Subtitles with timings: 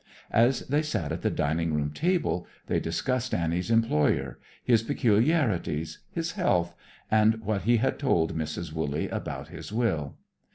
[0.33, 6.31] As they sat at the dining room table, they discussed Annie's employer, his peculiarities, his
[6.31, 6.73] health,
[7.11, 8.73] and what he had told Mrs.
[8.73, 10.15] Wooley about his will.